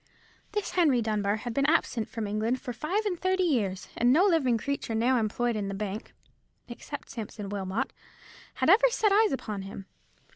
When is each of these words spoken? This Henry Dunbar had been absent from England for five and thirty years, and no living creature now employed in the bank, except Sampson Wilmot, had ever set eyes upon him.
This 0.53 0.71
Henry 0.71 0.99
Dunbar 0.99 1.35
had 1.35 1.53
been 1.53 1.67
absent 1.67 2.09
from 2.09 2.25
England 2.25 2.59
for 2.59 2.73
five 2.73 3.05
and 3.05 3.19
thirty 3.19 3.43
years, 3.43 3.87
and 3.95 4.11
no 4.11 4.25
living 4.25 4.57
creature 4.57 4.95
now 4.95 5.19
employed 5.19 5.55
in 5.55 5.67
the 5.67 5.75
bank, 5.75 6.11
except 6.67 7.11
Sampson 7.11 7.49
Wilmot, 7.49 7.93
had 8.55 8.67
ever 8.67 8.89
set 8.89 9.11
eyes 9.11 9.31
upon 9.31 9.61
him. 9.61 9.85